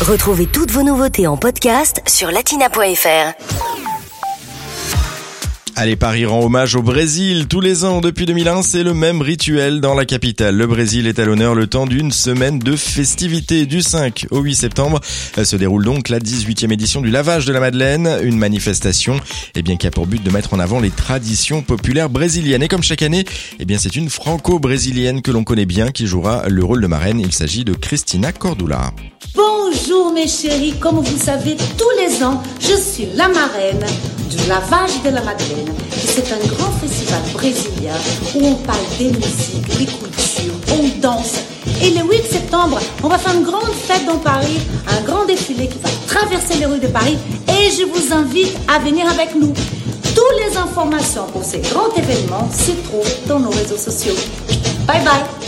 [0.00, 3.34] Retrouvez toutes vos nouveautés en podcast sur latina.fr.
[5.76, 7.46] Allez, Paris rend hommage au Brésil.
[7.48, 10.56] Tous les ans depuis 2001, c'est le même rituel dans la capitale.
[10.56, 13.66] Le Brésil est à l'honneur le temps d'une semaine de festivités.
[13.66, 17.60] Du 5 au 8 septembre se déroule donc la 18e édition du lavage de la
[17.60, 19.20] Madeleine, une manifestation
[19.54, 22.62] eh bien, qui a pour but de mettre en avant les traditions populaires brésiliennes.
[22.62, 23.26] Et comme chaque année,
[23.58, 27.20] eh bien, c'est une franco-brésilienne que l'on connaît bien qui jouera le rôle de marraine.
[27.20, 28.94] Il s'agit de Cristina Cordula.
[29.34, 33.84] Bonjour mes chéris, comme vous savez, tous les ans, je suis la marraine
[34.28, 35.72] du lavage de la Madeleine.
[35.92, 37.94] C'est un grand festival brésilien
[38.34, 41.34] où on parle des musiques, des cultures, on danse.
[41.82, 44.58] Et le 8 septembre, on va faire une grande fête dans Paris,
[44.88, 47.16] un grand défilé qui va traverser les rues de Paris
[47.48, 49.52] et je vous invite à venir avec nous.
[50.14, 54.14] Toutes les informations pour ces grands événements se trouvent dans nos réseaux sociaux.
[54.86, 55.39] Bye bye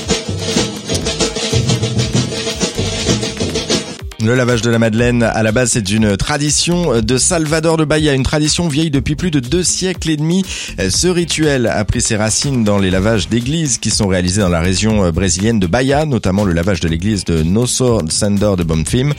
[4.24, 8.12] Le lavage de la Madeleine, à la base, c'est une tradition de Salvador de Bahia,
[8.12, 10.44] une tradition vieille depuis plus de deux siècles et demi.
[10.90, 14.60] Ce rituel a pris ses racines dans les lavages d'églises qui sont réalisés dans la
[14.60, 19.10] région brésilienne de Bahia, notamment le lavage de l'église de Nosso Sandor de Bonfim.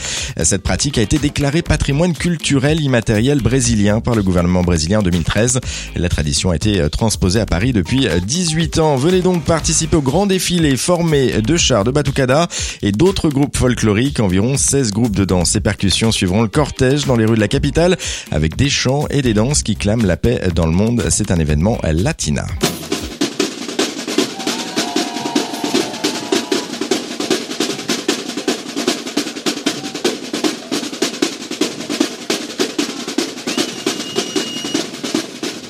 [0.41, 5.59] Cette pratique a été déclarée patrimoine culturel immatériel brésilien par le gouvernement brésilien en 2013.
[5.97, 8.95] La tradition a été transposée à Paris depuis 18 ans.
[8.95, 12.47] Venez donc participer au grand défilé formé de chars de Batucada
[12.81, 17.15] et d'autres groupes folkloriques, environ 16 groupes de danse et percussions suivront le cortège dans
[17.15, 17.97] les rues de la capitale
[18.31, 21.03] avec des chants et des danses qui clament la paix dans le monde.
[21.09, 22.45] C'est un événement latina.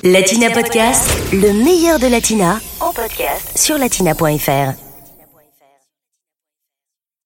[0.06, 4.93] Latina Podcast, le meilleur de Latina, en podcast sur latina.fr.